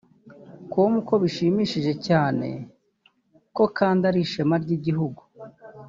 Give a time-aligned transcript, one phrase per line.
[0.71, 2.47] com ko bishimishije cyane
[3.55, 5.21] ko kandi ari ishema ry’igihugu